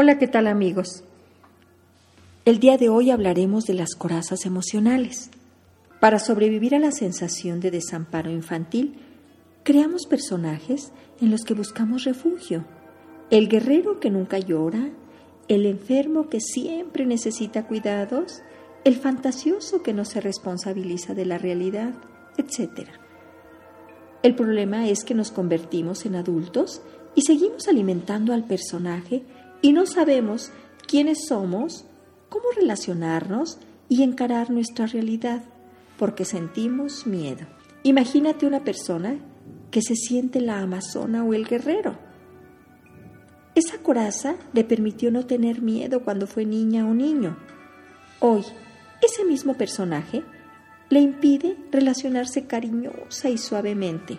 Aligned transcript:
Hola, 0.00 0.16
¿qué 0.16 0.28
tal 0.28 0.46
amigos? 0.46 1.02
El 2.44 2.60
día 2.60 2.78
de 2.78 2.88
hoy 2.88 3.10
hablaremos 3.10 3.64
de 3.64 3.74
las 3.74 3.96
corazas 3.96 4.46
emocionales. 4.46 5.28
Para 5.98 6.20
sobrevivir 6.20 6.76
a 6.76 6.78
la 6.78 6.92
sensación 6.92 7.58
de 7.58 7.72
desamparo 7.72 8.30
infantil, 8.30 8.94
creamos 9.64 10.06
personajes 10.06 10.92
en 11.20 11.32
los 11.32 11.40
que 11.40 11.54
buscamos 11.54 12.04
refugio. 12.04 12.64
El 13.30 13.48
guerrero 13.48 13.98
que 13.98 14.08
nunca 14.08 14.38
llora, 14.38 14.88
el 15.48 15.66
enfermo 15.66 16.28
que 16.28 16.38
siempre 16.38 17.04
necesita 17.04 17.66
cuidados, 17.66 18.42
el 18.84 18.94
fantasioso 18.94 19.82
que 19.82 19.94
no 19.94 20.04
se 20.04 20.20
responsabiliza 20.20 21.12
de 21.14 21.26
la 21.26 21.38
realidad, 21.38 21.92
etc. 22.36 22.88
El 24.22 24.36
problema 24.36 24.86
es 24.86 25.02
que 25.02 25.14
nos 25.14 25.32
convertimos 25.32 26.06
en 26.06 26.14
adultos 26.14 26.82
y 27.16 27.22
seguimos 27.22 27.66
alimentando 27.66 28.32
al 28.32 28.44
personaje 28.44 29.24
y 29.60 29.72
no 29.72 29.86
sabemos 29.86 30.52
quiénes 30.86 31.26
somos, 31.26 31.84
cómo 32.28 32.44
relacionarnos 32.54 33.58
y 33.88 34.02
encarar 34.02 34.50
nuestra 34.50 34.86
realidad, 34.86 35.42
porque 35.98 36.24
sentimos 36.24 37.06
miedo. 37.06 37.46
Imagínate 37.82 38.46
una 38.46 38.64
persona 38.64 39.18
que 39.70 39.82
se 39.82 39.96
siente 39.96 40.40
la 40.40 40.60
amazona 40.60 41.24
o 41.24 41.34
el 41.34 41.46
guerrero. 41.46 41.98
Esa 43.54 43.78
coraza 43.78 44.36
le 44.52 44.64
permitió 44.64 45.10
no 45.10 45.26
tener 45.26 45.62
miedo 45.62 46.04
cuando 46.04 46.26
fue 46.26 46.44
niña 46.44 46.86
o 46.86 46.94
niño. 46.94 47.36
Hoy, 48.20 48.44
ese 49.02 49.24
mismo 49.24 49.54
personaje 49.54 50.22
le 50.90 51.00
impide 51.00 51.56
relacionarse 51.70 52.46
cariñosa 52.46 53.28
y 53.28 53.38
suavemente. 53.38 54.18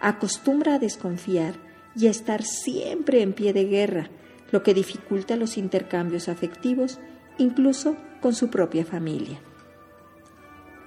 Acostumbra 0.00 0.74
a 0.74 0.78
desconfiar 0.78 1.54
y 1.94 2.06
a 2.06 2.10
estar 2.10 2.42
siempre 2.42 3.22
en 3.22 3.34
pie 3.34 3.52
de 3.52 3.64
guerra, 3.66 4.10
lo 4.52 4.62
que 4.62 4.74
dificulta 4.74 5.34
los 5.36 5.56
intercambios 5.56 6.28
afectivos, 6.28 7.00
incluso 7.38 7.96
con 8.20 8.34
su 8.34 8.50
propia 8.50 8.84
familia. 8.84 9.40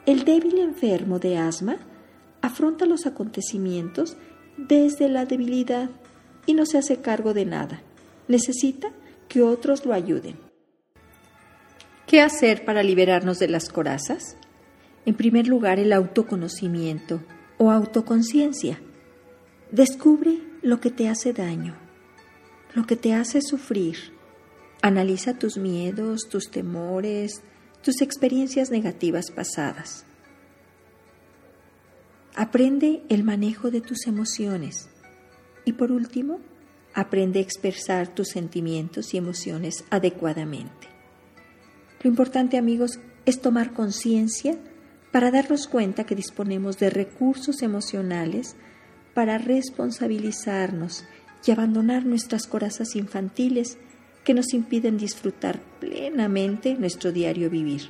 El 0.05 0.23
débil 0.23 0.59
enfermo 0.59 1.19
de 1.19 1.38
asma 1.38 1.77
afronta 2.41 2.85
los 2.85 3.07
acontecimientos 3.07 4.16
desde 4.55 5.09
la 5.09 5.25
debilidad 5.25 5.89
y 6.45 6.53
no 6.53 6.66
se 6.67 6.77
hace 6.77 7.02
cargo 7.02 7.33
de 7.33 7.45
nada. 7.45 7.81
Necesita 8.27 8.91
que 9.27 9.41
otros 9.41 9.83
lo 9.85 9.94
ayuden. 9.94 10.38
¿Qué 12.05 12.22
hacer 12.22 12.63
para 12.66 12.83
liberarnos 12.83 13.39
de 13.39 13.47
las 13.47 13.69
corazas? 13.69 14.38
En 15.07 15.16
primer 15.16 15.47
lugar, 15.47 15.79
el 15.79 15.91
autoconocimiento 15.91 17.22
o 17.57 17.72
autoconciencia. 17.72 18.79
Descubre 19.72 20.39
lo 20.61 20.79
que 20.79 20.91
te 20.91 21.09
hace 21.09 21.33
daño 21.33 21.84
lo 22.76 22.86
que 22.86 22.98
te 22.98 23.14
hace 23.14 23.42
sufrir. 23.42 23.98
Analiza 24.81 25.40
tus 25.40 25.58
miedos, 25.58 26.28
tus 26.30 26.52
temores, 26.52 27.42
tus 27.81 28.02
experiencias 28.02 28.70
negativas 28.70 29.31
pasadas. 29.31 30.06
Aprende 32.36 33.02
el 33.09 33.23
manejo 33.23 33.72
de 33.72 33.81
tus 33.81 34.06
emociones. 34.06 34.90
Y 35.64 35.73
por 35.73 35.92
último, 35.92 36.42
aprende 36.94 37.40
a 37.40 37.42
expresar 37.42 38.14
tus 38.14 38.28
sentimientos 38.28 39.14
y 39.14 39.18
emociones 39.18 39.86
adecuadamente. 39.90 40.90
Lo 42.03 42.09
importante, 42.09 42.58
amigos, 42.58 43.00
es 43.26 43.42
tomar 43.42 43.73
conciencia 43.73 44.58
para 45.12 45.31
darnos 45.31 45.68
cuenta 45.68 46.06
que 46.06 46.14
disponemos 46.14 46.78
de 46.78 46.90
recursos 46.90 47.62
emocionales 47.62 48.58
para 49.14 49.38
responsabilizarnos 49.38 51.06
y 51.45 51.51
abandonar 51.51 52.05
nuestras 52.05 52.47
corazas 52.47 52.95
infantiles 52.95 53.77
que 54.23 54.33
nos 54.33 54.53
impiden 54.53 54.97
disfrutar 54.97 55.59
plenamente 55.79 56.75
nuestro 56.75 57.11
diario 57.11 57.49
vivir. 57.49 57.89